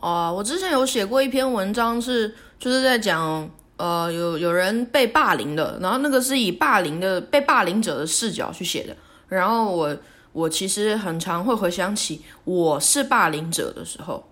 [0.00, 8.96] 哦，我之前有写过一篇文章，是就是在讲，呃，有有人被霸凌的，然后那个是以霸凌的被霸凌者的视角去写的。
[9.28, 9.96] 然后我
[10.32, 14.24] 我其实很常会回想起我是霸凌者的时候，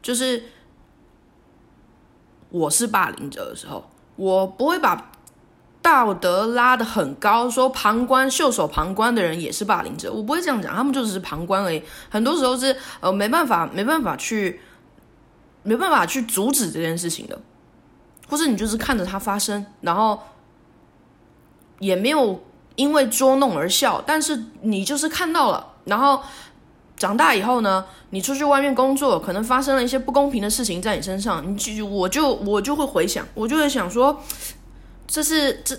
[0.00, 0.44] 就是
[2.50, 5.12] 我是霸凌者的时候，我不会把。
[5.80, 11.82] 道德拉得很高，说旁观、袖手旁观的人也是霸凌者，我不会这样讲，他们就只是旁观而已。
[12.10, 14.60] 很多时候是呃没办法、没办法去、
[15.62, 17.40] 没办法去阻止这件事情的，
[18.28, 20.20] 或者你就是看着它发生，然后
[21.78, 22.42] 也没有
[22.74, 26.20] 因为捉弄而笑，但是你就是看到了，然后
[26.96, 34.20] 长大以后呢，你出去外面工作，可能发生了一些不公平的事情在你身上，你就我就我就会回想，我就会想说。
[35.08, 35.76] 这是这，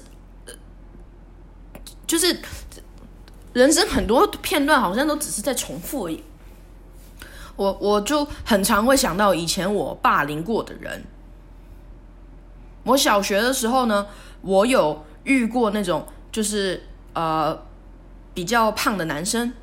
[2.07, 2.35] 就是
[3.53, 6.23] 人生很多片段好像都只是在重复而已。
[7.55, 11.05] 我我就很常会想到以前我霸凌过的人。
[12.83, 14.07] 我小学的时候呢，
[14.41, 16.81] 我有遇过那种就是
[17.13, 17.57] 呃
[18.33, 19.53] 比较胖的男生，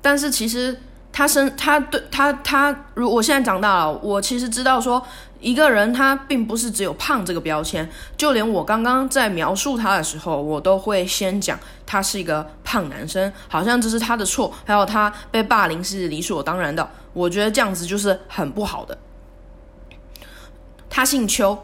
[0.00, 0.78] 但是其实。
[1.16, 5.02] 他生他对他他，如我现在长大了，我其实知道说，
[5.40, 16.86] 一个人他并不是只有胖这个标签，就连我刚刚在描述他的时候，我都会先讲他是一个胖男生，好像这是他的错，还有他被霸凌是理所当然的。
[17.14, 18.98] 我觉得这样子就是很不好的。
[20.90, 21.58] 他姓邱，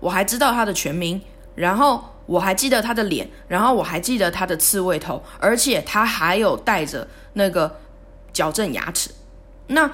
[0.00, 1.20] 我还知道他的全名，
[1.54, 7.76] 然后我还记得他的脸，然后我还记得他的刺猬头，而且他还有带着那个。
[8.38, 9.10] 矫正牙齿，
[9.66, 9.90] 那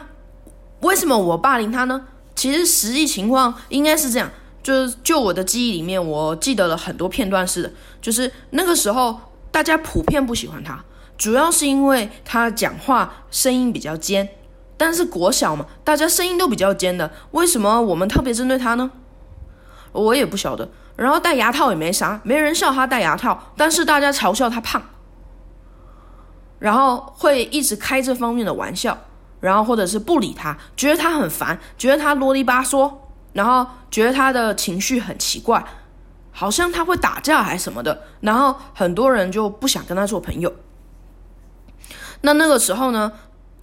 [0.81, 2.05] 为什么我霸凌他呢？
[2.34, 4.31] 其实实际情况应该是这样，
[4.62, 7.72] 就是就我的记忆里面，我记得了很多片段，是的，
[8.03, 9.19] 就是那个时候
[9.50, 10.84] 大家普遍不喜欢他，
[11.17, 14.28] 主要是因为他讲话声音比较尖。
[14.77, 18.91] 但是国小嘛，大家声音都比较尖的，为什么我们特别针对他呢？
[19.92, 20.69] 我也不晓得。
[20.97, 24.82] 然后戴牙套也没啥，没人笑他戴牙套，但是大家嘲笑他胖。
[26.64, 28.97] 然后会一直开这方面的玩笑，
[29.41, 32.91] 然后或者是不理他，觉得他很烦，觉得他啰里吧嗦，
[33.34, 35.62] 然后觉得他的情绪很奇怪，
[36.32, 40.50] 好像他会打架还是什么的，然后很多人就不想跟他做朋友。
[42.22, 43.12] 那那个时候呢，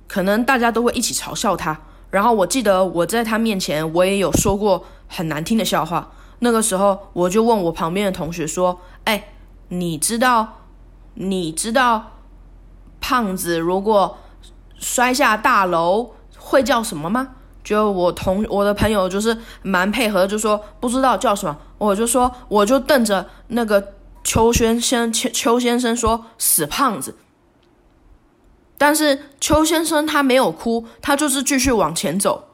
[0.07, 1.75] 可能大家都会一起嘲笑他。
[2.12, 6.12] 然后我记得我在他面前，我也有说过很难听的笑话。
[6.38, 9.33] 那个时候我就问我旁边的同学说：“哎，
[9.69, 10.59] 你知道？
[11.16, 12.18] 你知道？”
[13.01, 14.17] 胖子如果
[14.79, 17.35] 摔下大楼会叫什么吗？
[17.63, 21.57] 就我同我的朋友就是蛮配合，就说不知道叫什么。
[21.78, 27.16] 我就说我就瞪着那个邱先生邱邱先生说死胖子。
[28.78, 32.47] 但是邱先生他没有哭，他就是继续往前走。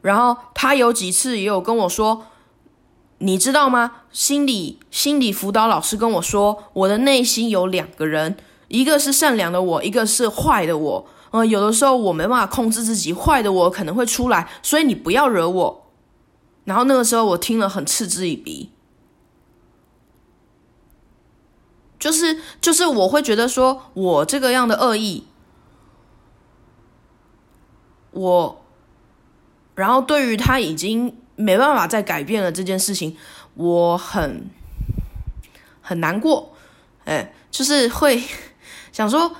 [0.00, 2.24] 然后他有几次也有跟我说，
[3.18, 3.92] 你知道吗？
[4.10, 8.38] 心理心理辅导老师跟我说，我的内心有两个人。
[8.68, 11.06] 一个是善良的我，一个是坏的我。
[11.30, 15.86] 呃，有的时候我没办法控制自己，坏的我可能会出来，所以你不要惹我。
[16.64, 18.70] 然后那个时候我听了很嗤之以鼻，
[21.98, 25.26] 就是就是我会觉得说我这个样的恶意，
[28.12, 28.64] 我，
[29.74, 33.16] 然后对于他已经没办法再改变了这件事情，
[33.52, 34.48] 我很
[35.82, 36.54] 很难过，
[37.04, 38.22] 哎，就是会。
[38.98, 39.36] 想说，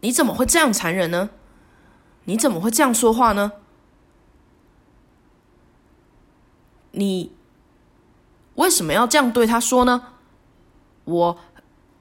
[0.00, 1.28] 你怎么会这样残忍呢？
[2.24, 3.52] 你怎么会这样说话呢？
[6.92, 7.36] 你
[8.54, 10.14] 为什么要这样对他说呢？
[11.04, 11.38] 我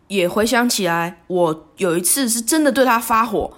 [0.07, 3.57] 也回想起来，我有一次是真的对他发火，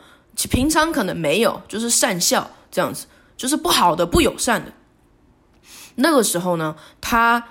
[0.49, 3.05] 平常可能没有，就是善笑这样子，
[3.37, 4.73] 就是不好的、不友善的。
[5.97, 7.47] 那个时候呢，他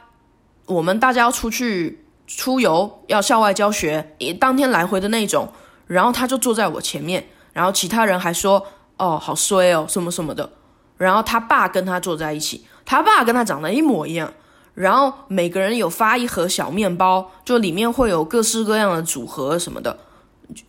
[0.66, 2.04] 我们大家要出去。
[2.28, 5.50] 出游要校外教学，也当天来回的那种，
[5.87, 8.66] 然后他就坐在我前面，然后其他人还说
[8.98, 10.51] ：“哦，好衰哦，什么什么的。”
[10.98, 14.30] 然后他爸跟他坐在一起，他爸跟他长得一模一样，
[14.75, 19.97] 然后每个人有发一盒小面包，就里面会有各式各样的组合什么的，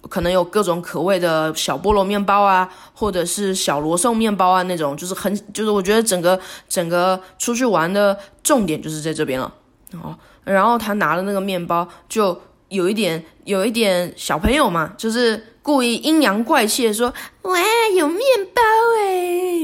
[0.08, 6.40] 可能有各种口味的小菠萝面包啊，或者是小罗宋面包啊那种，就是很就是我觉得整个
[6.70, 9.54] 整个出去玩的重点就是在这边了，
[10.02, 10.16] 哦。
[10.54, 17.14] 然后他拿了那个面包，就有一点有一点小朋友嘛，就是故意阴阳怪气的说
[17.44, 17.60] ：“哇，
[17.96, 18.20] 有面
[18.54, 18.62] 包
[19.00, 19.60] 哎！”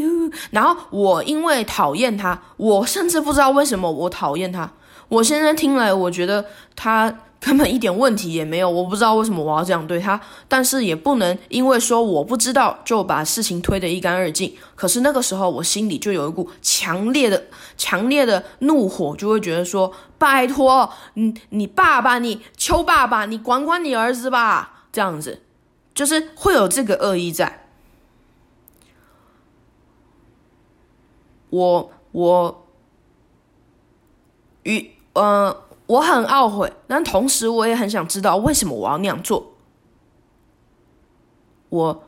[0.51, 4.69] 然后我因为讨厌他，我甚至不知道为什么我讨厌他。
[5.07, 6.45] 我现在听来，我觉得
[6.75, 7.13] 他
[7.45, 8.67] 根本一点问题也没有。
[8.67, 14.51] 我不知道为什么我要这样对他，但是也不能因为说我不知道就把事情推得一干二净。
[14.73, 17.45] 可是那个时候我心里就有一股强烈的、
[17.77, 25.43] 强烈的怒火，就会觉得说：拜托，你你爸爸，你邱爸爸，你管管你儿子吧，这样子，
[25.93, 27.67] 就是会有这个恶意在。
[31.51, 32.65] 我我
[34.63, 35.55] 与呃。
[35.87, 39.53] 我很懊悔，但同时我也很想知道为什么我要那样做。
[41.69, 42.03] 我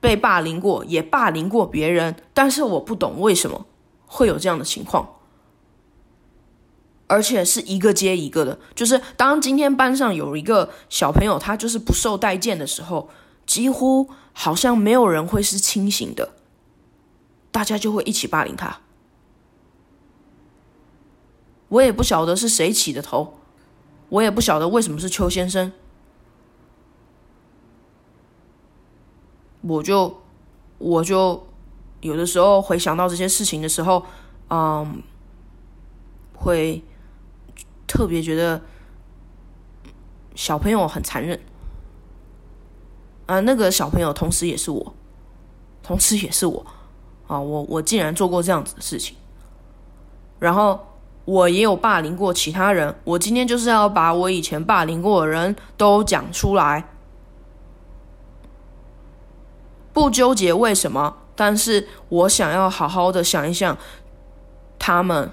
[0.00, 3.66] 被霸凌过，也霸凌过别人，但是我不懂为什么
[4.06, 5.16] 会有这样的情况，
[7.06, 8.58] 而且是一个接一个的。
[8.74, 13.10] 就是当今天班上有一个小朋友，他就是不受待见的时候，
[13.46, 16.30] 几乎好像没有人会是清醒的，
[17.52, 18.80] 大家就会一起霸凌他。
[21.70, 23.38] 我也不晓得是谁起的头，
[24.08, 25.72] 我也不晓得为什么是邱先生，
[29.60, 30.20] 我就
[30.78, 31.46] 我就
[32.00, 34.04] 有的时候回想到这些事情的时候，
[34.48, 35.00] 嗯，
[36.34, 36.82] 会
[37.86, 38.60] 特别觉得
[40.34, 41.38] 小朋友很残忍，
[43.26, 44.94] 啊，那个小朋友同时也是我，
[45.84, 46.66] 同时也是我，
[47.28, 49.16] 啊，我我竟然做过这样子的事情，
[50.40, 50.89] 然后。
[51.30, 56.88] 我也有霸凌过其他人，我今天就是要把我以前霸凌过的人都讲出来，
[59.92, 63.78] 不纠结为什么，但是我想要好好的想一想
[64.76, 65.30] 他们，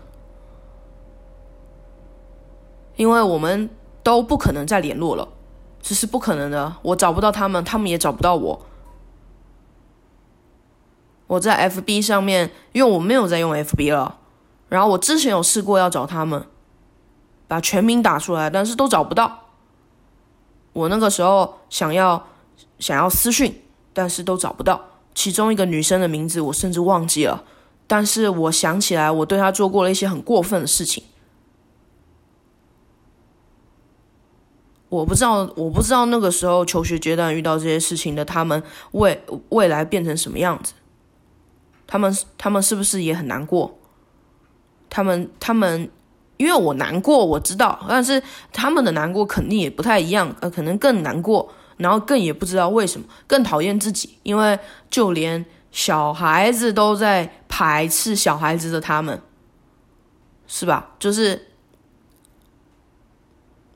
[2.95, 3.67] 因为我们
[4.03, 5.27] 都不可能再联络了，
[5.81, 8.65] 这是不可能的，我找不到他们，他们也找不到我。
[11.25, 14.19] 我在 FB 上面，因为我没有在用 FB 了。
[14.69, 16.45] 然后我之前有试过要找他们，
[17.47, 19.45] 把全名打出来，但是都找不到。
[20.73, 22.27] 我那个时候想要
[22.77, 24.81] 想要私讯，但是都找不到。
[25.15, 27.43] 其中一个女生的名字我甚至忘记了，
[27.87, 31.03] 但是我想起来我对她做过了一些很过分的事情。
[34.89, 38.61] 我不知道，我不知道那个时候求学阶段遇到这些事情的他们
[38.91, 40.73] 未未来变成什么样子，
[41.85, 43.76] 他们他们是不是也很难过？
[44.89, 45.89] 他们他们，
[46.37, 54.57] 因为我难过，我知道，但是他们的难过肯定也不太一样，呃，可能更难过，然后更也不知道为什么，更讨厌自己，因为
[54.89, 59.21] 就连小孩子都在排斥小孩子的他们，
[60.47, 60.91] 是吧？
[60.97, 61.47] 就是，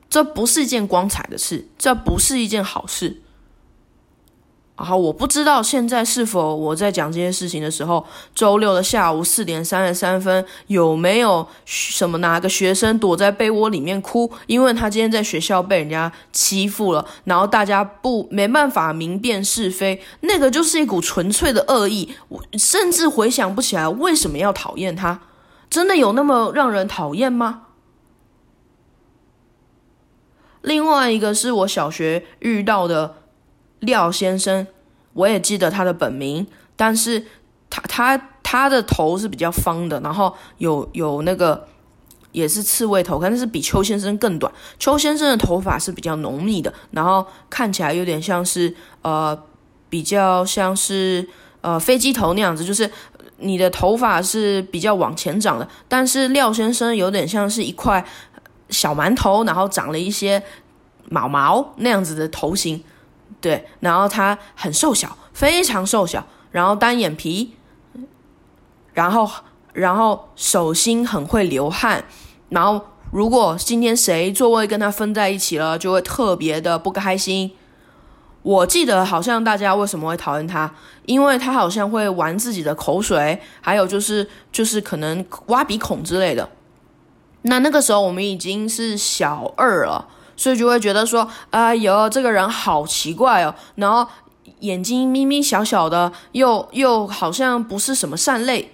[0.10, 3.22] 这不是一件光彩的事，这不是一件好事。
[4.78, 8.04] 然后我不知道现在是否我在讲这些事情的时候，
[8.34, 25.22] 周六的下午四点三十三分有没有什么哪个学生躲在被窝里面哭，因为他今天在学校被人家欺负了，然后大家不没办法明辨是非，那个就是一股纯粹的恶意，我甚至回想不起来为什么要讨厌他，
[25.70, 27.68] 真的有那么让人讨厌吗？
[30.64, 33.21] 另外一个是我小学遇到的。
[33.82, 34.66] 廖先生，
[35.14, 37.26] 我也记得他的本名，但是
[37.70, 41.68] 他他他的头是比较方的，然后有有那个
[42.32, 44.52] 也是刺猬头，但是比邱先生更短。
[44.80, 49.38] 邱先生的头发是比较浓密的，然后看起来有点像是呃
[49.90, 51.28] 比较像是
[51.62, 52.90] 呃飞机头那样子，就是
[53.38, 58.06] 你的头发是比较往前长的，但是廖先生有点像是一块
[58.70, 60.44] 小馒头，然后长了一些
[61.10, 62.84] 毛毛那样子的头型。
[63.42, 67.56] 对，然后他很瘦小，非常瘦小，然后单眼皮，
[68.94, 69.30] 然后
[69.74, 72.06] 然后手心很会流汗，
[72.50, 72.80] 然后
[73.12, 77.52] 如果今天谁座位跟他分在一起了，就会特别的不开心。
[78.44, 80.72] 我记得好像大家为什么会讨厌他，
[81.06, 86.48] 因为他好像会玩自己的口水，还有就是就是可能挖鼻孔之类的。
[87.44, 90.08] 那那个时候我们已经是小二了。
[90.36, 94.08] 所以就会觉得说，哎呦，这个人好奇怪哦，然后
[94.60, 98.74] 眼睛眯眯小小的，又又好像不是什么善类，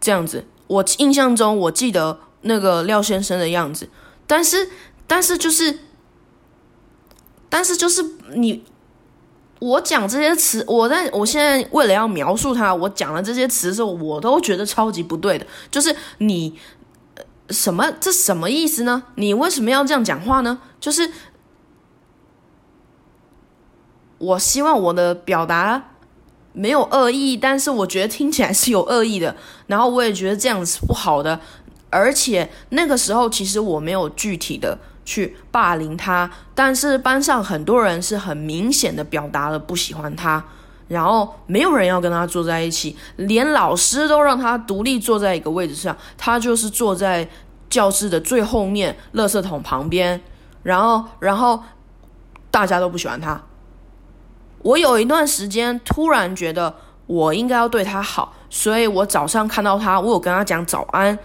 [0.00, 0.46] 这样子。
[0.66, 3.88] 我印象中，我记得那个廖先生的样子，
[4.26, 4.68] 但是，
[5.06, 5.78] 但是就是，
[7.48, 8.04] 但是就是
[8.34, 8.64] 你，
[9.60, 16.58] 我讲这些词，我在我现在为了要描述他，我讲了这些词的时候，我都觉得超级不对的，就是你。
[17.50, 17.92] 什么？
[18.00, 19.04] 这什么意思呢？
[19.14, 20.58] 你为什么要这样讲话呢？
[20.80, 21.10] 就是
[24.18, 25.90] 我希望我的表达
[26.52, 29.36] 没有恶意，但是我觉得听起来是有恶意的。
[29.66, 31.40] 然后我也觉得这样子不好的，
[31.90, 40.44] 而且那个时候其实我没有具体的去霸凌他，但是班上很多人是很明显的表达了不喜欢他，
[40.88, 47.28] 然后没有人要跟他坐在一起，连老师都让他独立坐在一个位置上，他就是坐在
[47.68, 50.20] 教室的最后面，垃圾桶旁边，
[50.62, 51.62] 然后然后
[52.50, 53.40] 大家都不喜欢他。
[54.62, 56.74] 我有一段时间突然觉得
[57.06, 61.18] 我应该要对他好，所以我早上看到他，我有跟他讲早安，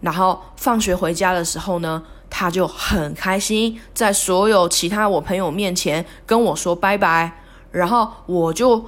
[0.00, 2.02] 然后放学回家的时候呢。
[2.30, 7.32] 他就很开心，在所有其他我朋友面前跟我说拜拜，
[7.70, 8.84] 然后我就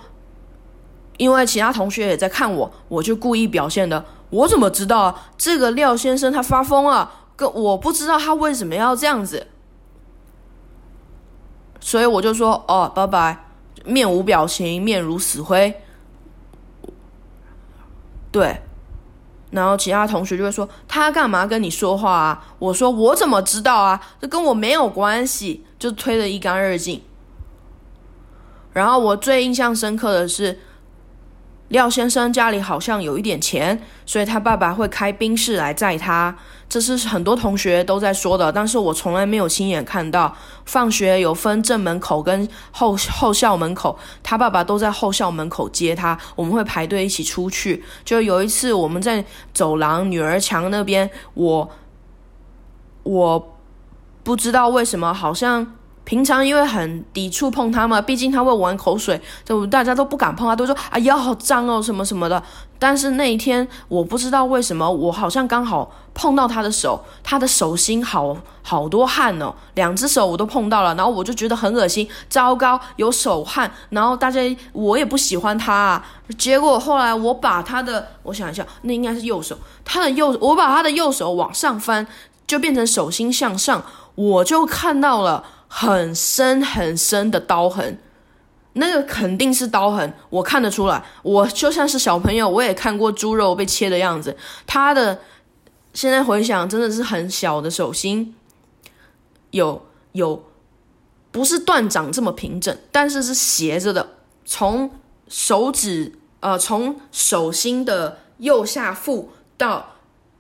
[1.21, 7.13] 因为其他同学也在看我，我就故意表现的，我怎么知道这个廖先生他发疯了？
[7.37, 9.49] 跟我不知道他为什么要这样子，
[11.79, 13.45] 所以我就说哦，拜拜，
[13.85, 15.83] 面无表情，面如死灰，
[18.33, 18.63] 对。
[19.51, 22.47] 然后其他同学就会说他干嘛跟你说话啊？
[22.59, 24.01] 我说我怎么知道啊？
[24.23, 27.03] 这跟我没有关系，就推得一干二净。
[28.73, 30.61] 然后我最印象深刻的是。
[31.71, 36.37] 廖先生家里好像有一点钱，所以他爸爸会开宾士来载他。
[36.69, 40.37] 这是很多同学都在说的，但是我从来没有亲眼看到。
[40.65, 47.85] 放学有分正门口跟后后校门口，他爸爸都在后校门口接他，我们会排队一起出去。
[48.05, 49.25] 就有一次我们在
[49.55, 51.71] 走廊女儿墙那边，我
[53.05, 53.57] 我
[54.25, 55.75] 不知道为什么好像。
[56.11, 62.43] 平常因为很抵触碰他嘛，毕竟他会玩口水，就大家都不敢碰他，都说哎呀好脏哦什么什么的。
[62.81, 74.41] 但是那一天我不知道为什么，我好像刚好碰到他的手，他的手心好好多汗哦，两只手我都碰到了，然后我就觉得很恶心，糟糕有手汗，然后大家
[74.73, 76.05] 我也不喜欢他啊。
[76.37, 82.05] 结果后来我把他的，我想一下，那应该是右手，他的右，我把他的右手往上翻，
[82.49, 83.85] 就变成手心向上，
[84.17, 85.45] 我就看到了。
[85.73, 87.97] 很深很深的刀痕，
[88.73, 91.05] 那个肯定是刀痕，我看得出来。
[91.23, 94.37] 我就像是小朋友，我也看过猪肉被切的样子。
[94.67, 95.21] 他的
[95.95, 98.35] 现在回想，真的是很小的手心，
[99.53, 100.45] 有有
[101.31, 104.91] 不是断掌这么平整，但是是斜着的，从
[105.29, 109.93] 手指呃从手心的右下腹到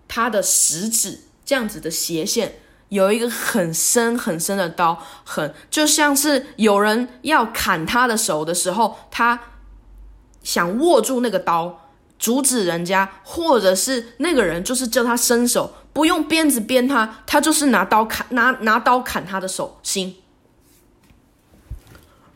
[0.08, 2.56] 他的食指这样子的斜线。
[2.90, 9.40] 有一个很深很深的刀，很就像是有人要砍他的手的时候，他
[10.42, 20.16] 想握住那个刀，阻止人家，或者是那个人就是叫他伸手，不用鞭子鞭他，他就是拿刀砍，拿拿刀砍他的手心，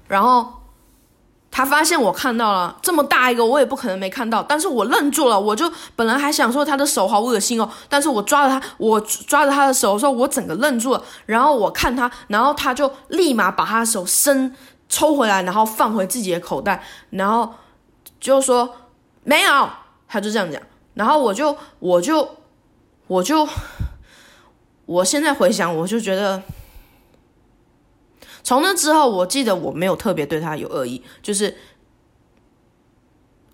[0.09, 0.64] 然后。
[1.57, 4.43] 他发现我看到了这么大一个，我也不可能没看到。
[4.43, 11.01] 但是我愣住了，我就本来还想说他的手好恶心哦，但是我抓着他，我抓着他的手的时候，我整个愣住了。
[11.27, 14.53] 然后我看他，然后他就立马把他的手伸
[14.89, 17.55] 抽回来，然后放回自己的口袋，然后
[18.19, 18.69] 就说
[19.23, 19.71] 没有，
[20.09, 20.61] 他就这样讲。
[20.95, 22.29] 然后我就我就
[23.07, 23.49] 我就
[24.87, 26.43] 我现在回想，我就觉得。
[28.45, 31.57] 从那之后，我记得我没有特别对他有恶意，就是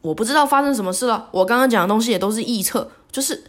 [0.03, 1.29] 我不知道发生什么事了。
[1.31, 3.45] 我刚刚讲的东西也都是臆测，就是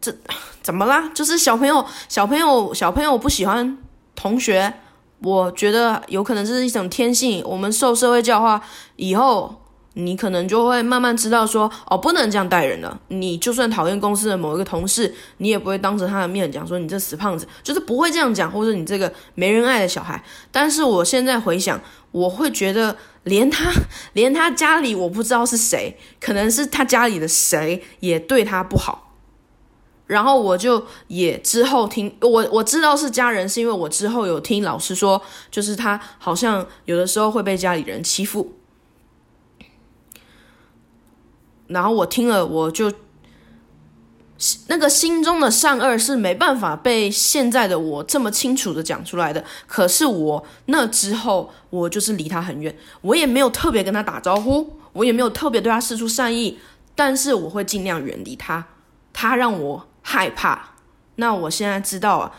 [0.00, 0.14] 这
[0.60, 1.10] 怎么啦？
[1.14, 3.78] 就是小朋友，小朋友，小朋友不喜欢
[4.14, 4.74] 同学，
[5.22, 7.42] 我觉得有可能这是一种天性。
[7.46, 8.60] 我们受社会教化
[8.96, 9.62] 以后。
[9.98, 13.00] 你可能就会慢慢知道说，哦，不能这样待人了。
[13.08, 20.22] 你就算讨厌公司的某一个同事，你也不会当着他的面讲说你这死胖子，就是不会这样讲，或者你这个没人爱的小孩。
[20.52, 21.80] 但是我现在回想，
[22.12, 23.72] 我会觉得连他，
[24.12, 29.14] 连他家里我不知道是谁，可能是他家里的谁也对他不好。
[30.06, 38.55] 然后我就也之后听我我知道是家人，是因为我之后有听老师说，就是他好像有的时候会被家里人欺负。
[41.68, 42.92] 然后我听了，我就
[44.68, 49.42] 那个心中的善恶是没办法被现在的我这么清楚的讲出来的。
[49.66, 56.58] 可是我那之后，我就是离他很远，我也没有特别跟他打招呼，我也没有特别对他示出善意，
[56.94, 58.66] 但是我会尽量远离他。
[59.12, 60.74] 他让我害怕，
[61.14, 62.32] 那我现在知道啊，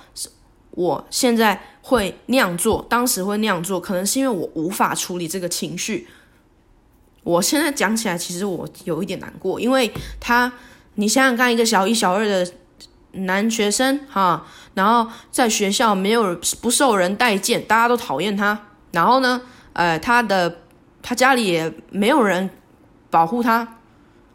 [0.70, 6.08] 我现在会那样做，当时会那样做，可能是因为我无法处理这个情绪。
[7.28, 10.50] 我现在讲起来，其实我有一点难过，因为他，
[10.96, 12.50] 你想想看，一个小一、小二的
[13.12, 18.58] 男学生哈，然后在学校没有不受人待见，大家都讨厌他，
[18.94, 19.42] 然后呢，
[19.74, 20.60] 呃，他的
[21.02, 22.50] 他家里也没有人
[23.10, 23.76] 保护他，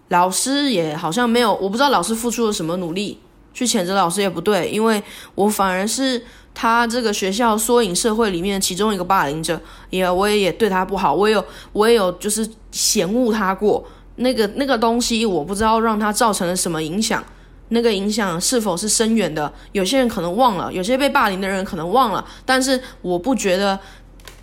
[0.08, 3.18] 老师也好像没有，我不知道老师付出了什么努力，
[3.54, 5.02] 去谴责老师也不对，因为
[5.34, 6.22] 我反而是
[6.54, 13.84] 他这个学校缩影社会里面其中一个霸凌者，也我也也对他不好，我有我也有就是嫌恶他过，
[14.16, 17.24] 那个那个东西我不知道让他造成了什么影响，
[17.68, 23.78] 那个影响是否是深远的，有些人可能忘了，有些被霸凌的人可能忘了，但是我不觉得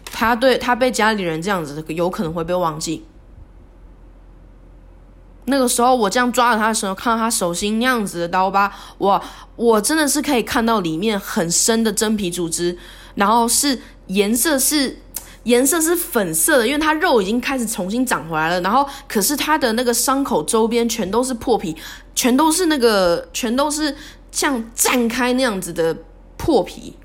[0.06, 3.06] 他对他被家里人这样子有可能会被忘记。
[5.50, 9.22] 那个时候我这样抓着他的时候，看到他手心那样子的刀疤，我
[9.56, 12.78] 我真的是可以看到里面很深的真皮组织，
[13.16, 13.78] 然后是
[14.08, 14.98] 颜色是
[15.44, 18.62] 颜色是粉色的，因为他肉已经开始重新长回来了。
[18.62, 21.76] 然后可是他的那个伤口周边全都是破皮，
[22.14, 23.96] 全都是那个全都是
[24.32, 25.96] 像绽开那样子的
[26.38, 26.96] 破皮。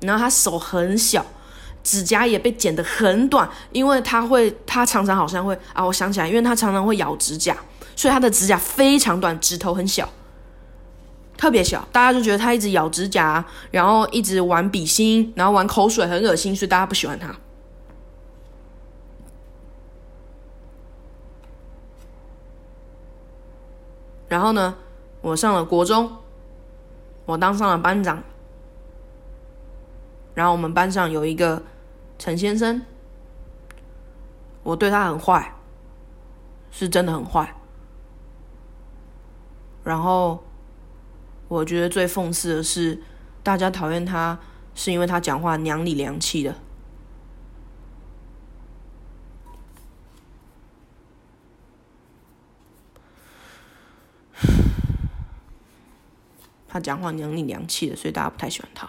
[0.00, 1.24] 然后他手很小，
[1.84, 7.56] 指甲也被剪得很短，因为他会他常常好像会啊，我想起来，因为他常常会咬指甲。
[7.94, 10.08] 所以他的指甲非常短，指头很小，
[11.36, 17.34] 特别小，大家就觉得他一直咬指甲，然后一直玩笔芯，然后玩口水，很恶心，所以大家不喜欢他。
[24.28, 24.74] 然后呢，
[25.20, 26.10] 我上了国中，
[27.26, 28.22] 我当上了班长，
[30.34, 31.62] 然后我们班上有一个
[32.18, 32.80] 陈先生，
[34.62, 35.54] 我对他很坏，
[36.70, 37.54] 是真的很坏。
[39.84, 40.44] 然后，
[41.48, 43.02] 我觉得最讽刺的是，
[43.42, 44.38] 大家讨厌他
[44.74, 46.54] 是因为他讲话娘里娘气的。
[56.68, 58.88] 他讲话娘里娘气的，所以大家不太喜欢他。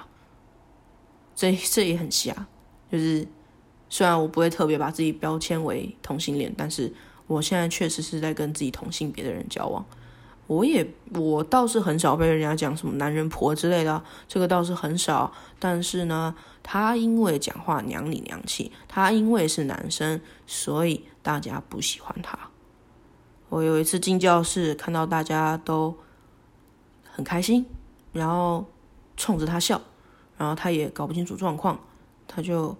[1.35, 2.45] 这这也很瞎，
[2.91, 3.27] 就是
[3.89, 6.93] 虽然我不会特别把自己标签为同性恋，但是
[7.25, 9.83] 我现在确实是在跟自己同性别的人交往。
[10.47, 15.31] 我也我倒是很少被人家讲什么男人婆之类的，这个倒是很少。
[15.57, 22.37] 但是呢，他因为讲话娘里娘气，他因为是男生，所以大家不喜欢他。
[23.47, 25.95] 我有一次进教室，看到大家都
[27.09, 27.65] 很开心，
[28.11, 28.65] 然后
[29.15, 29.79] 冲着他笑，
[30.37, 31.79] 然后他也搞不清楚状况，
[32.27, 32.75] 他就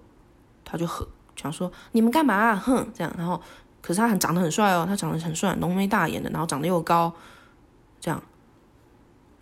[0.65, 2.55] 他就很想说你们干嘛？
[2.55, 3.13] 哼，这样。
[3.17, 3.41] 然后
[3.81, 7.13] 可是他很长得很帅哦，他长得很帅，浓眉大眼的，然后长得又高。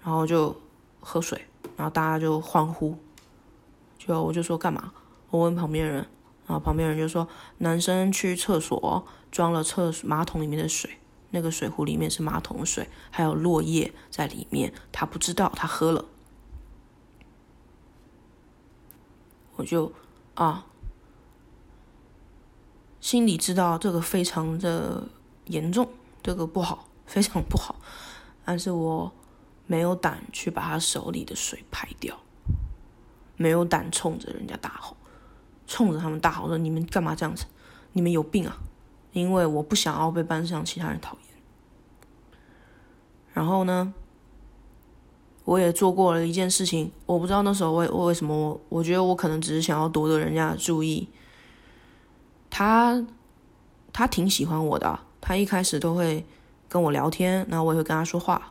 [0.04, 0.56] 然后就
[1.00, 1.46] 喝水，
[1.78, 2.98] 然后大家就欢呼，
[3.98, 4.92] 就我就说干嘛？
[5.30, 5.98] 我问旁边人，
[6.46, 7.28] 然后旁边人就说
[7.60, 10.98] 男生去厕所装了厕马桶里面的水，
[11.30, 16.06] 那个水壶里面是马桶水，还有落叶在里面，他不知道他喝了，
[19.56, 19.94] 我就
[20.34, 20.66] 啊，
[23.00, 25.08] 心里知道这个非常的
[25.46, 25.88] 严重，
[26.22, 27.76] 这个不好，非常不好。
[28.44, 29.12] 但是我
[29.72, 32.20] 没有胆去把他手里的水排掉，
[33.38, 34.98] 没有胆冲着人家大吼，
[35.66, 37.46] 冲着他们大吼说：“你们干嘛这样子？
[37.94, 38.58] 你们有病啊！”
[39.14, 41.42] 因为我不想要被班上其他人讨厌。
[43.34, 43.94] 然后呢，
[45.46, 51.08] 我也做过了一件事情，我不知道那时候为为什么我我觉得我可能只是想要夺得人家的注意。
[52.50, 53.06] 他
[53.94, 56.26] 他挺喜欢我的，他一开始都会。
[56.68, 58.51] 跟我聊天，然后我也会跟他说话，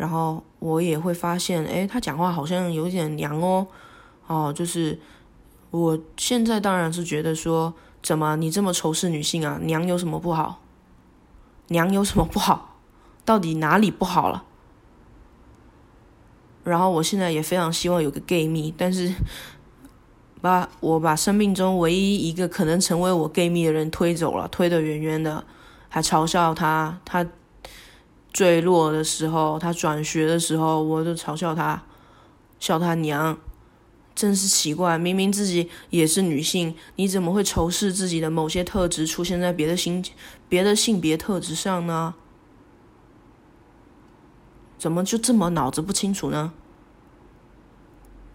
[0.00, 3.66] 然后我也会发现，哎，他讲话好像有点娘哦，
[4.26, 4.98] 哦，就是
[5.70, 9.58] 我现在当然是觉得说，怎么你这么仇视女性啊？
[9.60, 10.62] 娘有什么不好？
[11.68, 12.78] 娘有什么不好？
[13.26, 14.44] 到底哪里不好了？
[16.64, 19.14] 然后我现在也非常希望有个 gay 蜜，但是
[20.40, 25.44] 把我把生命中唯一一个可能成为我 gay 蜜的人推走了，推得远远的，
[25.90, 27.26] 还嘲笑他，他。
[28.32, 31.82] 坠落的时候，他转学的时候，我就嘲笑他，
[32.58, 33.36] 笑他娘，
[34.14, 34.96] 真是奇怪。
[34.96, 40.04] 明明自己也是女性，你怎么会仇视自己的某些特质出现在别的性
[40.48, 42.14] 别的性别特质上呢？
[44.78, 46.52] 怎么就这么脑子不清楚呢？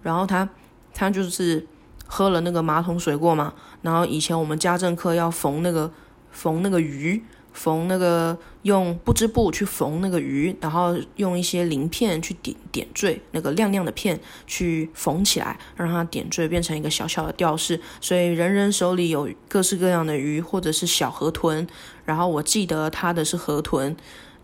[0.03, 0.49] 然后他，
[0.93, 1.65] 他就是
[2.05, 3.53] 喝了那个马桶水过嘛。
[3.81, 5.91] 然后以前我们家政课要缝那个
[6.31, 7.23] 缝那个鱼。
[7.57, 17.79] 缝那个用不织布去缝那个鱼，然后用一些鳞片去点点缀那个亮亮的片去缝起来，让它点缀变成一个小小的吊饰。
[18.01, 21.67] 所以人人手里有各式各样的鱼，或者是小河豚。
[22.05, 23.95] 然后我记得他的是河豚。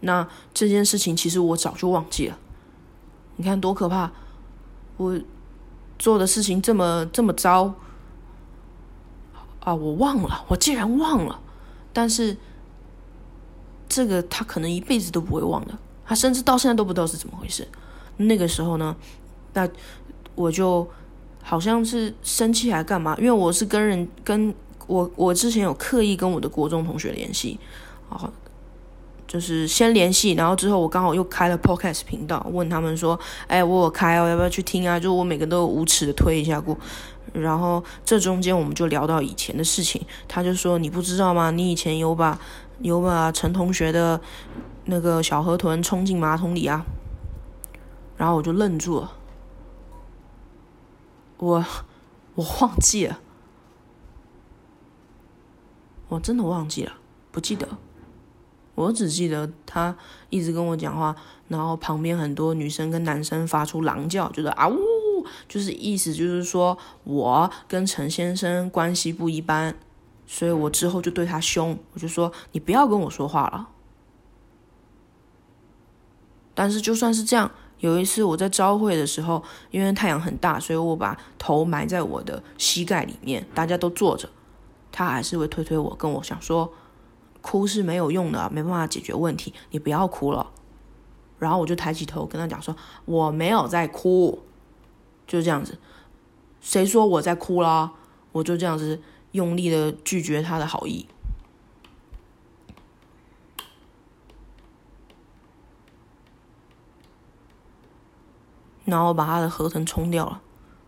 [0.01, 2.37] 那这件事情其实我早就忘记了。
[3.37, 4.11] 你看多可怕！
[4.97, 5.19] 我
[5.97, 7.73] 做的事情这么这么糟
[9.61, 9.73] 啊！
[9.73, 11.39] 我忘了，我竟然忘了。
[11.91, 12.37] 但是。
[13.91, 17.67] 这个他可能一辈子都不会忘的，他甚至到现在都不知道是怎么回事。
[18.15, 18.95] 那个时候呢，
[19.51, 19.67] 那
[20.33, 20.87] 我就
[21.43, 23.13] 好像是生气还干嘛？
[23.17, 24.55] 因为我是跟人跟
[24.87, 27.59] 我我之前有刻意跟我的国中同学联系，
[28.09, 28.31] 啊，
[29.27, 34.97] 就是先联系，然后之后我刚好又开了 podcast 频道，问他们说，哎，我有开哦，要不要去听啊？
[34.97, 36.77] 就我每个都有无耻的推一下过。
[37.33, 41.51] 然后这中间我们就聊到以前的事情，他就说你不知道吗？
[41.51, 42.39] 你以前有把
[42.81, 44.19] 有把陈同学的
[44.85, 46.85] 那个小河豚冲进马桶里啊？
[48.17, 49.11] 然后我就愣住了，
[51.37, 51.65] 我
[52.35, 53.19] 我忘记了，
[56.07, 56.93] 我真的忘记了，
[57.31, 57.67] 不记得，
[58.75, 59.95] 我只记得他
[60.29, 61.15] 一直跟我讲话，
[61.47, 64.77] 然后旁边很多女生跟男生发出狼叫，就是啊呜。
[65.47, 69.75] 就是意思就是说，我跟陈先生关系不一般，
[70.33, 73.67] 所以我之后就对他凶，我就说你不要跟我说话了。
[76.53, 84.29] 但是就算是这样，有一次我在朝会的时候，因为太阳很大，所以我把头埋在我的膝盖里面，大家都坐着，
[84.89, 86.71] 他还是会推推我，跟我想说，
[87.41, 90.49] 哭是没有用的，没办法解决问题，你不要哭了。
[91.39, 94.41] 然后我就抬起头跟他讲说，我没有在哭。
[95.27, 95.77] 就这样子，
[96.61, 97.91] 谁说我在哭啦？
[98.31, 101.07] 我就这样子用力的拒绝他的好意，
[108.85, 110.41] 然后把他的河豚冲掉了。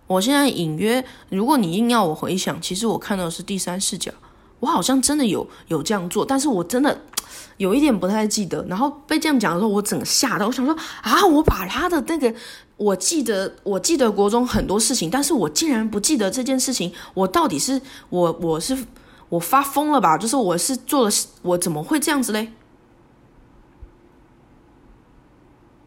[0.08, 4.12] 我现在隐约，如果你硬要我回想，其实我看到的是第三视角，
[4.60, 7.02] 我好像真的有有这样做，但是我真的。
[7.58, 10.48] 有一点不太记得，然后被这样讲的时候，我整个吓到。
[10.48, 12.34] 我想说啊，我把他的那个，
[12.78, 16.94] 我记得，我记得国中很多事情，但是我竟然不记得这件事情。
[17.14, 18.86] 我到底是我我是
[19.30, 20.18] 我发疯了吧？
[20.18, 21.12] 就是我是做了，
[21.44, 22.52] 我怎么会这样子嘞？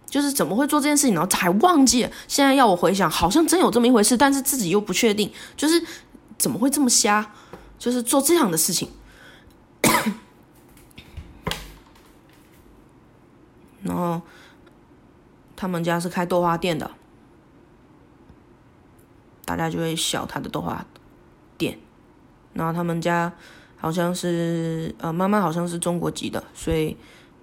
[0.09, 2.09] 就是怎么会做这件事情，然后还忘记？
[2.29, 5.85] 现在要我回想，好像真有这么一回事，但是自己又不确定，就是
[6.39, 7.33] 怎么会这么瞎？
[7.79, 8.89] 就是做这样的事情。
[13.83, 14.23] 然 后，
[15.57, 16.91] 他们家是开豆花店的，
[19.47, 20.85] 大家就会笑他的豆花
[21.57, 21.79] 店。
[22.53, 23.33] 然后他们家
[23.77, 26.97] 好像是呃，妈妈好像是中国籍的，所以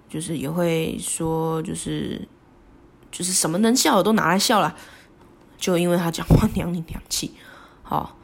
[0.08, 2.28] 就是也会说，就是
[3.10, 4.76] 就是什么能笑的都拿来笑了，
[5.58, 7.34] 就因为他讲话娘里娘气，
[7.82, 8.16] 好，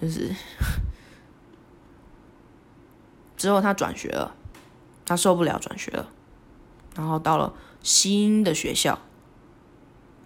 [0.00, 0.30] 就是
[3.36, 4.34] 之后他转学了，
[5.06, 6.10] 他受不了转学了，
[6.94, 7.54] 然后到了。
[7.80, 8.98] 新的学校，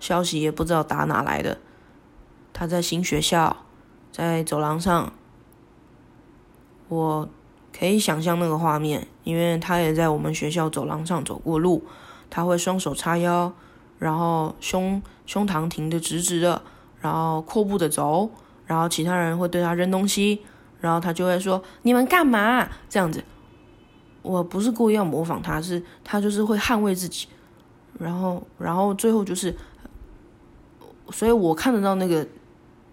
[0.02, 1.58] 消息也不知道打哪来的。
[2.52, 3.56] 他在新学校，
[4.10, 5.12] 在走廊上，
[6.88, 7.28] 我
[7.72, 11.84] 可以想象那个画面，因为他也在我们学校走廊上走过路。
[12.28, 13.52] 他会双手叉腰，
[14.00, 16.60] 然后胸胸膛挺得直直的，
[17.00, 18.28] 然后阔步的走，
[18.66, 20.42] 然后其他人会对他扔东西，
[20.80, 23.22] 然后他就会说：“你们干嘛？”这样子，
[24.22, 27.28] 我不是故意要模仿他，是他就是会捍卫自己。
[27.98, 29.54] 然后，然后最后就是，
[31.12, 32.26] 所以我看得到那个，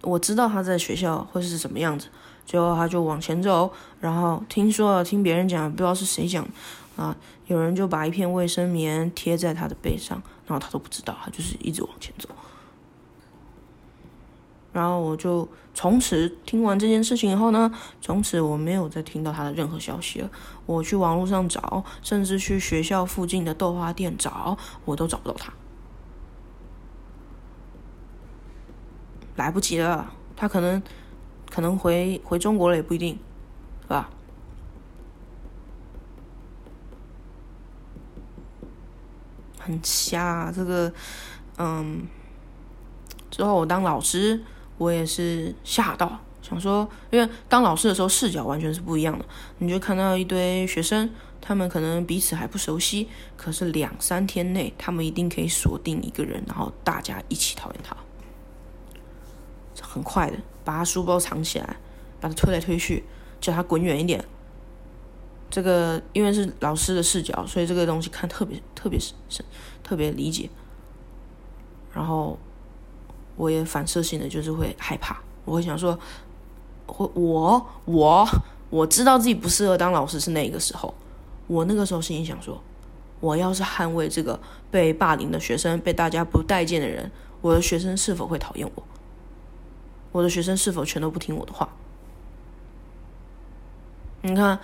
[0.02, 2.08] 我知道他在学校会是什么样子。
[2.46, 6.44] 最后他就往前走，然后听说了，听别人讲，不知道是谁讲，
[6.96, 12.28] 啊，有人就把一片卫生棉贴在他的背上，然后他都不知道，他就是一直往前走。
[14.72, 20.30] 然后我就从此听完这件事情以后呢，从此我没有再听到他的任何消息了。
[20.66, 25.52] 我去网络上找，甚至去学校附近的豆花店找，我都找不到他。
[29.40, 30.82] 来不及了，他可能
[31.50, 33.18] 可能回回中国了也不一定，
[33.82, 34.10] 是吧？
[39.58, 40.92] 很瞎，这个，
[41.56, 42.06] 嗯，
[43.30, 44.42] 之后我当老师。
[44.80, 49.24] 我也是吓到，想说，因为当老师的时候视角完全是不一样的，
[49.58, 57.94] 你就看到一堆学生，他们可能彼此还不熟悉，可是两三天内，他们一定可以锁定一个人，然后大家一起讨厌他，
[59.80, 61.76] 很快的把他书包藏起来，
[62.20, 63.04] 把他推来推去，
[63.40, 64.24] 叫他滚远一点。
[65.50, 69.12] 这个因为是老师的视角，所以这个东西看特别特别是
[69.82, 70.48] 特别理解，
[71.92, 72.38] 然后。
[73.36, 75.98] 我也反射性的就是会害怕，我会想说，
[76.84, 78.28] 我我我
[78.68, 80.92] 我知道自己不适合当老师是那个时候，
[81.46, 82.62] 我那个时候心里想说，
[83.18, 84.38] 我要是捍卫这个
[84.70, 88.82] 被霸凌的学生，被大家不待见的人，我的学生是否会讨厌我？
[90.12, 91.68] 我的学生是否全都不听我的话？
[94.22, 94.58] 你看，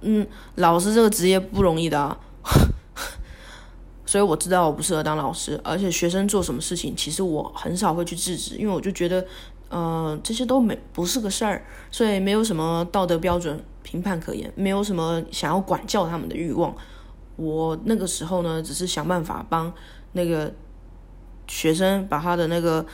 [0.00, 2.18] 嗯，老师这个职业不容易的啊。
[4.06, 9.26] 所以我知道我不适合当老师，而且学生做什么事情，其实我很少会去制止，因为我就觉得，
[9.70, 16.74] 呃，这些都没不是个事儿，所以没有什么道德标准评判可言，没有什么想要管教他们的欲望。
[17.36, 19.72] 我那个时候呢，只是想办法帮
[20.12, 20.52] 那个
[21.46, 22.84] 学生把他的那个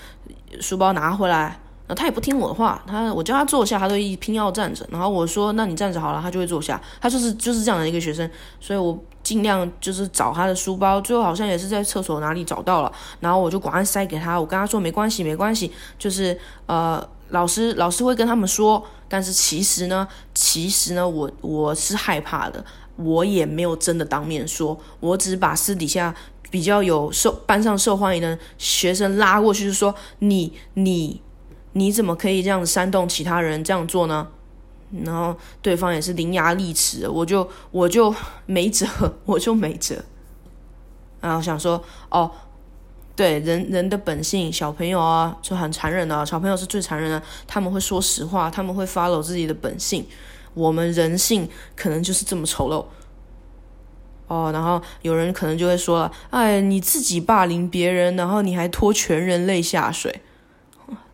[0.61, 1.61] 书包拿回来。
[1.89, 4.87] 那他也不听我的话，他我叫他坐下，他都一拼要站着。
[4.91, 6.79] 然后我说：“那你站着好了。”他就会坐下。
[7.01, 12.93] 他就是就是这样的一个学生，所以我尽量就是找他的书包，最后好像也是在厕所哪里找到了。
[13.21, 14.39] 然后我就赶快塞给他。
[14.39, 18.85] 我跟他说：“没关系，没关系，就是呃，老师老师会跟他们说。
[19.09, 22.63] 但是其实呢，其实呢，我我是害怕的，
[22.97, 26.15] 我也没有真的当面说，我只把私底下
[26.51, 31.23] 比较有受班上受欢迎的学生拉过去，就说你你。”
[31.79, 34.27] 你怎么可以这样煽动其他人这样做呢？
[35.05, 38.15] 然后对方也是伶牙俐齿，我就我就
[38.47, 38.87] 没辙，
[39.27, 40.03] 我就没辙。
[41.21, 42.31] 然后想说，哦，
[43.15, 50.07] 对，人人的本性，小朋友啊就很残忍的，小朋友是最残忍的，他们会说实话，他们会 follow 自己的本性。
[50.55, 52.85] 我们人性可能就是这么丑陋。
[54.27, 60.23] 哦，然后有人可能就会说了，哎，你自己霸凌别人，然后你还拖全人类下水。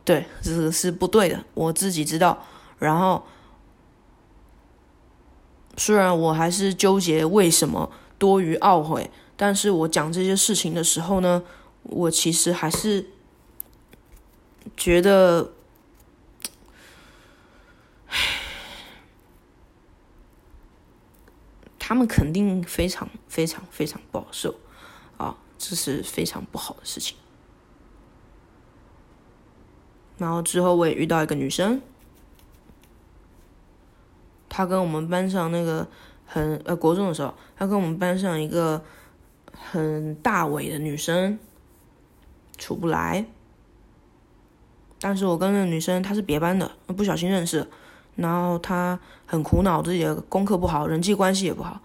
[0.04, 2.46] 对，这个是不对的，我自己知道。
[2.78, 3.24] 然后，
[5.78, 11.42] 虽然我还是纠结为什么多于懊悔，但是我讲这些事情的时候呢，
[11.84, 13.06] 我其实还是
[14.76, 15.52] 觉得，
[21.78, 24.54] 他们肯定非常非常非常不好受
[25.16, 27.16] 啊，这是非常不好的事情。
[30.18, 31.80] 然后之后我也遇到一个女生，
[34.48, 35.86] 她跟我们班上那个
[36.24, 38.82] 很呃国中的时候，她跟我们班上一个
[39.52, 41.38] 很大伟的女生
[42.56, 43.26] 处不来。
[45.00, 47.66] 但是我跟那个女生她是别班的，不小心认识，
[48.16, 51.80] 然后她很苦恼自己的功课不好，人际关系也不好。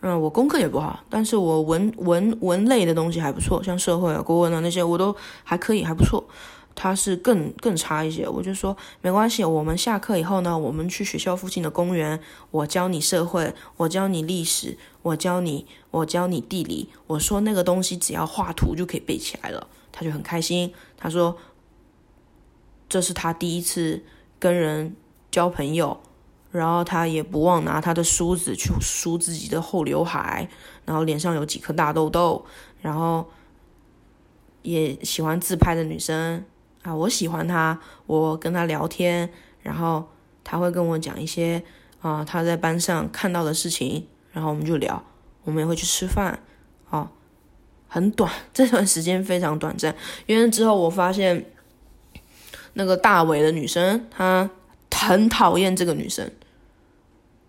[0.00, 6.24] 嗯，我功课也不好，但是我文文文类的东西还不错，像社会啊、国文啊那些我都还可以，还不错。
[6.74, 12.18] 他是更更差一些，我就说没关系，我们下课以后呢，我们去学校附近的公园，
[12.50, 16.88] 我教你社会，我教你历史，我教你我教你地理。
[17.06, 20.72] 我说那个东西只要画图就可以背起来了，他就很开心。
[20.96, 21.36] 他说
[22.88, 24.02] 这是他第一次
[24.38, 24.96] 跟人
[25.30, 26.00] 交朋友，
[26.50, 30.48] 然后他也不忘拿他的梳子去梳自己的后刘海，
[30.86, 32.44] 然后脸上有几颗大痘痘，
[32.80, 33.28] 然后
[34.62, 36.44] 也喜欢自拍的女生。
[36.82, 39.28] 啊，我喜欢他，我跟他聊天，
[39.60, 40.08] 然后
[40.42, 41.62] 他会跟我讲一些
[42.00, 45.02] 啊他在班上看到的事情，然后我们就聊，
[45.44, 46.38] 我们也会去吃饭，
[46.88, 47.10] 啊，
[47.86, 51.44] 很短， 这段时间非常短暂，因为之后我发现
[52.72, 54.48] 那个大伟的女生她
[54.90, 56.30] 很讨厌这个女生，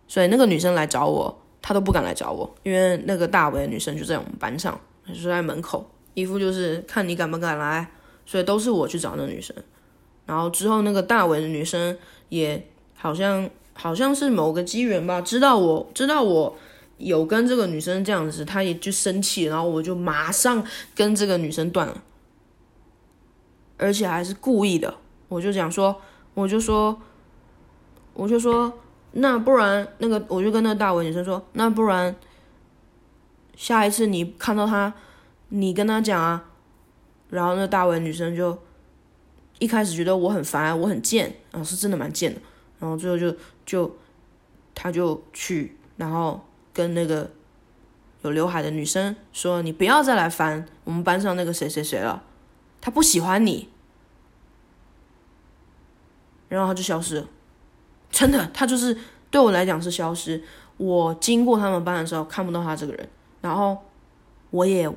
[0.07, 7.89] 所以那个女生来找我，她都不敢来找我，因为那个大伟的女生就在我们班上，就在门口，一副就是看你敢不敢来。
[8.25, 9.55] 所以都是我去找那女生，
[10.25, 11.97] 然后之后那个大伟的女生
[12.29, 16.55] 也好像好像是某个机缘吧，知道我知道我
[16.97, 20.63] 有跟这个女生这样子，她也就生气，然后我就马上
[20.95, 22.01] 跟这个女生断了，
[23.77, 24.93] 而且还是故意的。
[25.27, 25.99] 我就讲说，
[26.33, 27.01] 我就说，
[28.13, 28.71] 我就说，
[29.13, 32.15] 那不然那个我就跟那个大伟女生说，那不然
[33.55, 34.93] 下一次你看到她，
[35.49, 36.47] 你跟她讲啊。
[37.31, 38.55] 然后那大伟女生就
[39.57, 42.39] 一开始觉得我很烦，我很贱啊，是真的蛮贱的。
[42.77, 43.33] 然后最后就
[43.65, 43.97] 就
[44.75, 46.39] 他就去，然后
[46.73, 47.31] 跟那个
[48.23, 52.21] 有刘海的女生说：“你不要再来烦我们班上那个谁谁谁了，
[52.81, 53.69] 他不喜欢你。”
[56.49, 57.27] 然后他就消失了，
[58.11, 58.97] 真的，他就是
[59.29, 60.43] 对我来讲是消失。
[60.75, 63.77] 我经过他们班的时候看不到他这个人，然后。
[64.51, 64.87] 我也，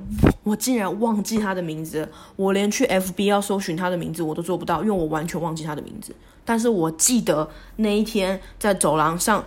[0.42, 6.14] 我竟然忘记他的名字，我连去 FB 要搜寻他的名字我都做不到，因为我完全忘记他的名字。
[6.44, 9.42] 但是我记得那一天在走廊上，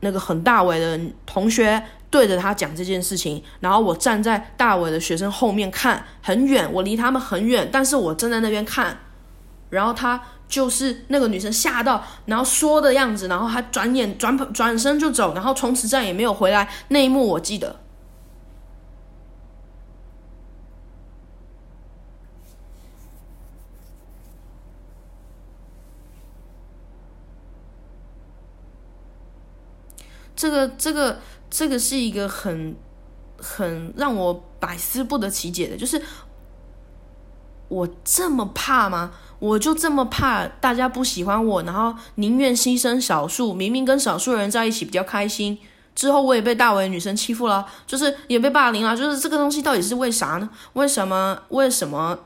[0.00, 8.96] 那个很大伟的同学对着他讲这件事情，然后我站在大伟的学生后面看，很远，我离他们很远，但是我站在那边看，
[9.70, 17.80] 然后他就是那个女生吓到，然后说的样子，然后他转眼转转身就走，然后从此再也没有回来，那一幕我记得。
[30.36, 31.18] 这个这个
[31.50, 32.76] 这个是一个很
[33.38, 36.00] 很让我百思不得其解的，就是
[37.68, 39.12] 我这么怕吗？
[39.38, 45.58] 我就这么怕大家不喜欢我，然后宁愿牺牲少数，明明跟少数人在一起比较开心。
[45.94, 50.48] 之后我也被大为女生欺负了，就是也被霸凌了，就是这个东西到底是为啥呢？
[50.74, 52.18] 为什么为什么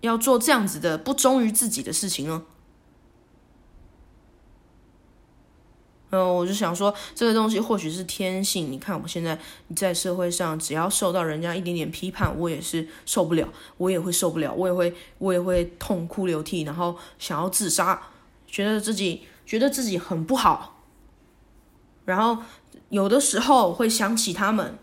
[0.00, 2.42] 要做这样子的不忠于自己的事情呢？
[6.10, 8.72] 嗯，我就想说，这个东西或许是天性。
[8.72, 9.38] 你看，我现在
[9.76, 18.00] 在社会上，只要受到人家一点点批判，我也是受不了，我也会受不了，我也会，我也会痛哭流涕，然后想要自杀，
[18.46, 20.82] 觉得自己觉得自己很不好，
[22.04, 22.42] 然后。
[22.90, 24.78] 有的时候会想起他们，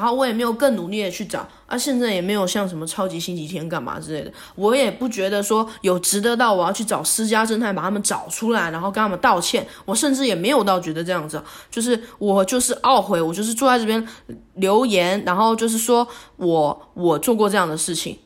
[0.00, 14.08] 然后我也没有更努力的去找，啊，现在也没有像什么超级星期天干嘛之类的，我也不觉得说有值得到我要去找私家侦探把他们找出来，然后跟他们道歉，我甚至也没有到觉得这样子，就是我就是懊悔，我就是坐在这边
[14.54, 16.08] 留言，然后就是说
[16.38, 18.18] 我我做过这样的事情，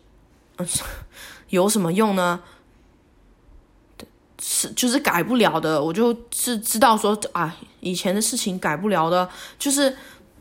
[1.49, 2.39] 有什么用呢？
[4.41, 9.97] 是，就是改不了的，我就是知道说啊，以前的事情改不了的，就是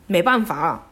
[0.06, 0.90] 没办法。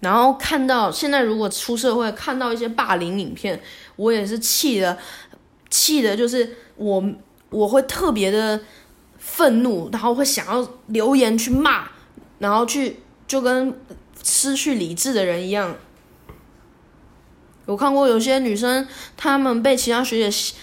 [0.00, 3.60] 然后看到现在，如果出社会看到一些霸凌影片，
[3.96, 4.96] 我也是气的，
[5.70, 7.04] 气的，就是我
[7.50, 8.60] 我会特别的
[9.18, 11.88] 愤怒，然后会想要留言去骂，
[12.38, 13.74] 然后去就跟
[14.22, 15.74] 失去理智的人一样。
[17.66, 20.54] 我看过有些女生，她们被其他学姐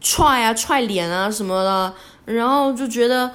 [0.00, 3.30] 踹啊、踹脸啊什么的，然后就觉得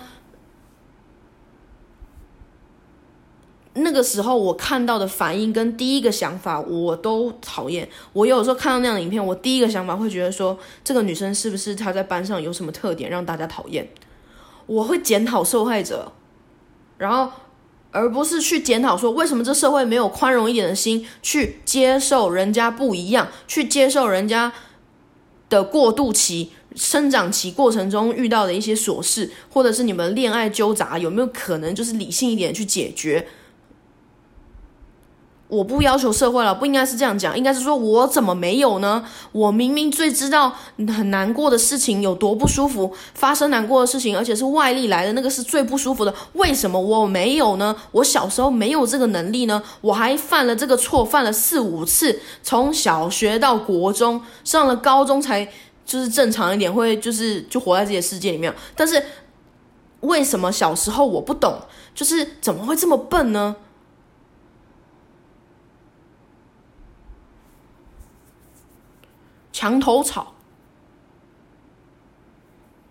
[3.78, 7.88] 那个时候我看到的反应跟第一个想法我都讨厌。
[8.14, 13.88] 我有时候看到那样的影片，我第一个想法会觉得说，这个女生是不是她在班上有什么特点让大家讨厌？
[14.66, 16.12] 我会检讨受害者，
[16.98, 17.32] 然后。
[17.90, 24.52] 而不是去检讨说为什么这社会没有宽容一点的心去接受人家不一样，去接受人家
[25.50, 33.26] 的过渡期、生长期过程中遇到的一些琐事，或者是你们恋爱纠杂，有没有可能就是理性一点去解决？
[35.48, 39.04] 我不要求社会了，不应该是这样讲，应该是说我怎么没有呢？
[39.32, 47.74] 我明明最知道很难过的事情有多不舒服，发生难过的事情，而且是外力来的那个是最不舒服的，为什么我没有呢？
[47.94, 49.64] 我小时候没有这个能力呢？
[49.80, 55.48] 我还犯了这个错，犯了四五次，从小学到国中，上了高中才
[55.86, 58.54] 就是正常一点，会就是就活在自己的世界里面。
[58.76, 59.02] 但是
[60.02, 61.58] 为什么小时候我不懂，
[61.96, 63.56] 就是怎么会这么笨呢？
[69.58, 70.36] 墙头草，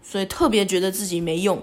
[0.02, 1.62] 所以特别觉得自己没用，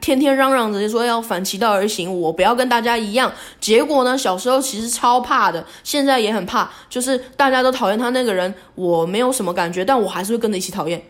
[0.00, 3.32] 天天嚷嚷着说要反其道而行，我不要跟大家一样。
[3.58, 11.04] 结果呢，小时候其实超怕的，现在也很怕，就是大家都讨厌他那个人，我没有什么感觉，但我还是会跟着一起讨厌，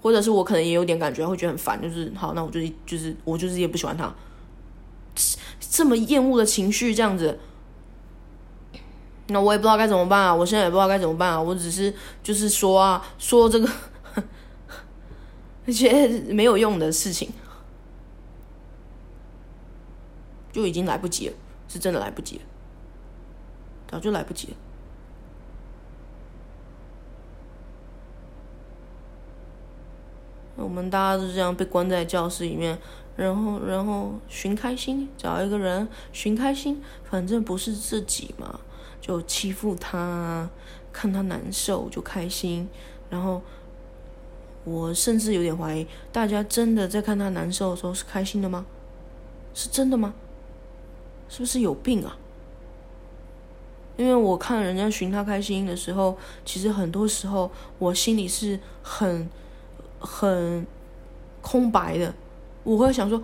[0.00, 4.14] 或者是我可能也有点感觉，会觉得很烦，就是好，那我就就是我就是也不喜欢他，
[5.58, 7.40] 这么厌恶的情绪这样子。
[9.32, 10.34] 那我也不知道该怎么办啊！
[10.34, 11.40] 我现在也不知道该怎么办啊！
[11.40, 11.92] 我只是
[12.22, 13.68] 就是说啊，说这个
[15.64, 17.32] 那些没有用的事情，
[20.52, 21.34] 就已经来不及了，
[21.68, 22.42] 是真的来不及了，
[23.88, 24.56] 早就来不及了。
[30.56, 32.78] 我们大家都这样被关在教室里面，
[33.16, 38.60] 然后然后寻开心，找一个人寻开心，反正不是自己嘛。
[39.02, 40.48] 就欺负他，
[40.92, 42.68] 看他难受就开心，
[43.10, 43.42] 然后
[44.62, 48.64] 我甚至有点怀疑，大家真的在看他难受的时候是开心的吗？
[49.52, 50.14] 是真的吗？
[51.28, 52.16] 是不是有病啊？
[53.96, 59.28] 因为我看人家寻他开心的时候，其实很多时候我心里是很
[59.98, 60.64] 很
[61.40, 62.14] 空白的，
[62.62, 63.20] 我会想说，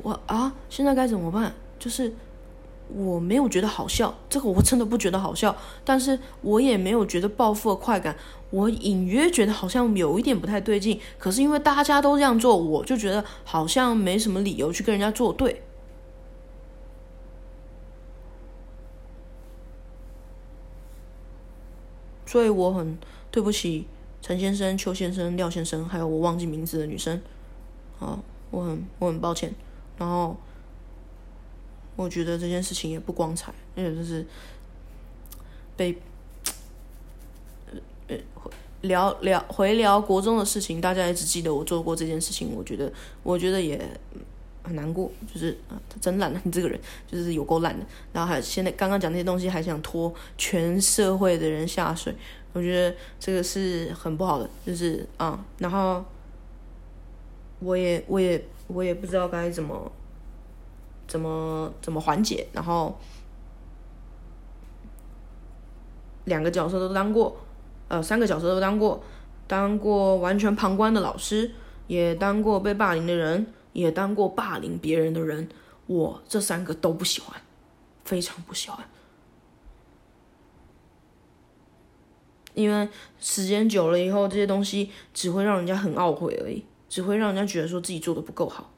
[0.00, 1.52] 我啊，现在该怎么办？
[1.78, 2.10] 就是。
[2.94, 8.14] 我没有觉得好笑，这个我真的不觉得好笑，但是我也没有觉得暴富的快感，
[8.50, 11.00] 我隐约觉得好像有一点不太对劲。
[11.18, 15.62] 可是因为大家都这样做，我就觉得好像没什么理由去跟人家作对，
[22.26, 22.98] 所以我很
[23.30, 23.86] 对不起
[24.20, 27.22] 陈先生、邱先生、廖先生，还有我忘记名字的女生，
[27.98, 28.18] 啊，
[28.50, 29.54] 我很我很抱歉，
[29.96, 30.36] 然后。
[31.96, 34.24] 我觉得这件事情也不光彩，因为就是
[35.76, 35.96] 被
[37.70, 37.78] 呃
[38.08, 38.16] 呃
[38.80, 43.80] 聊聊回聊国中的事情，大家也只记得我做过这件事情，我觉得我觉得也
[44.64, 46.80] 很难过，就是啊，他真烂了，你这个人
[47.10, 47.84] 就是有够烂的。
[48.12, 52.14] 然后还现在刚刚讲那些东西，还想拖全社会的人下水，
[52.52, 56.04] 我觉得这个是很不好的，就是啊，然后
[57.60, 59.90] 我也我也我也不知道该怎么
[61.06, 62.98] 怎么怎么缓解，然后。
[66.24, 67.36] 两个角色都当过，
[67.88, 69.02] 呃，三个角色都当过，
[69.48, 71.50] 当过完全旁观的老师，
[71.88, 75.48] 也当过被霸凌的人，也当过霸凌别人的人。
[75.88, 77.42] 我这三个都不喜欢，
[78.04, 78.88] 非常不喜欢，
[82.54, 82.88] 因为
[83.18, 88.70] 时间久了以后，这些东西只会让人家很懊悔而已，只会让人家觉得说自己做的不够好。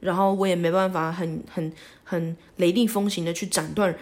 [0.00, 1.72] 然后我也没办法很很
[2.02, 3.96] 很雷厉风行的去斩断。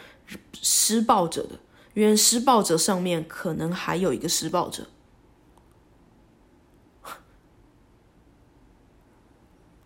[0.53, 1.59] 施暴者的，
[1.95, 4.87] 因为施暴者上面可能还有一个施暴者，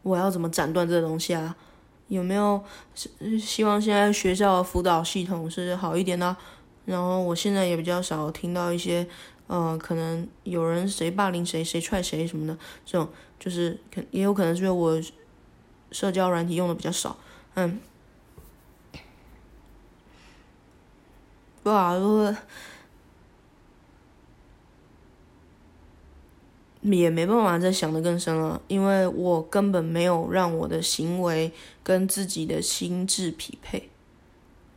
[0.03, 1.57] 我要怎么斩断这东西啊？
[2.09, 2.61] 有没有
[3.41, 6.37] 希望现在学校的辅导系统是好一点呢？
[6.85, 9.07] 然后我现在也比较少听到一些，
[9.47, 13.09] 呃，可能有人谁霸凌谁，谁踹谁什么的，这种
[13.39, 15.01] 就是可也有可能是因为我
[15.93, 17.17] 社交软体用的比较少，
[17.55, 17.79] 嗯。
[21.63, 21.95] 不好，
[26.81, 31.53] 也没办法再想的更深了，因为我根本没有让我的行为
[31.85, 33.89] 跟自己的心智匹配。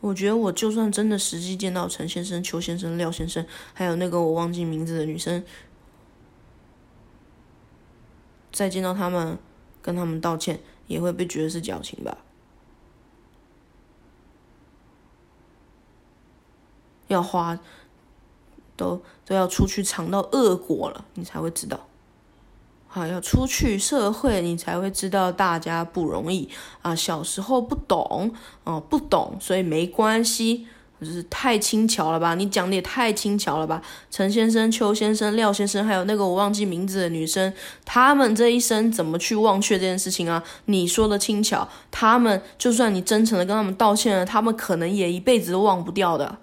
[0.01, 3.43] 我觉得我就算真的实际见到陈先生、邱先生、廖先生，
[3.73, 5.43] 还有那个我忘记名字的女生，
[8.51, 9.39] 再见到他们，
[9.81, 12.17] 跟他们道歉，也会被觉得是矫情吧。
[17.07, 17.59] 要花，
[18.75, 21.87] 都都要出去尝到恶果了，你才会知道。
[22.87, 26.49] 好，要出去社会，你才会知道大家不容易
[26.81, 26.95] 啊。
[26.95, 28.33] 小时候不懂
[28.63, 30.67] 哦，不懂，所以没关系。
[31.05, 32.33] 就是太轻巧了吧？
[32.33, 33.81] 你讲的也太轻巧了吧？
[34.09, 37.53] 陈先生、邱先生、廖先生，还有那个我忘记名字的女生，
[37.85, 40.43] 他们这一生怎么去忘却这件事情啊？
[40.65, 46.39] 你说的轻巧，他们就算你真诚的跟他们道歉了，他们可能也一辈子都忘不掉的。